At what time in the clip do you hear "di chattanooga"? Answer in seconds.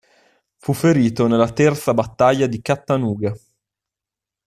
2.47-3.35